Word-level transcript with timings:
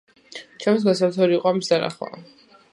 ჩემთვის 0.63 0.87
გასაოცარი 0.87 1.37
იყო 1.39 1.53
ამის 1.53 1.71
დანახვა. 1.75 2.13